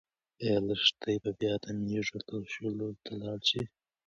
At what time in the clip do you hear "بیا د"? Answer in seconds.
1.39-1.65